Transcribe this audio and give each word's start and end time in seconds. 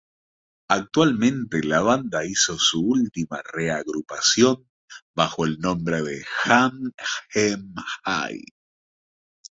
Actualmente, 0.69 1.61
la 1.63 1.81
banda 1.81 2.25
hizo 2.25 2.57
su 2.57 2.79
última 2.81 3.39
reagrupación 3.53 4.67
bajo 5.15 5.45
el 5.45 5.59
nombre 5.59 6.01
de 6.01 6.25
Hang 6.45 6.95
'Em 7.35 7.75
High. 8.05 8.43